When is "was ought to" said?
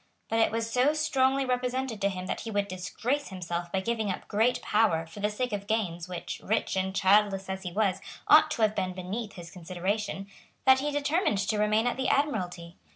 7.71-8.63